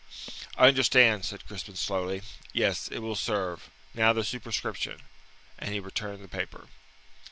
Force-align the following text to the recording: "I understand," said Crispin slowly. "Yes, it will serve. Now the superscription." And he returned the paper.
"I 0.57 0.67
understand," 0.67 1.25
said 1.25 1.45
Crispin 1.45 1.75
slowly. 1.75 2.23
"Yes, 2.53 2.87
it 2.87 3.03
will 3.03 3.13
serve. 3.15 3.69
Now 3.93 4.13
the 4.13 4.23
superscription." 4.23 5.03
And 5.59 5.75
he 5.75 5.79
returned 5.79 6.23
the 6.23 6.27
paper. 6.27 6.69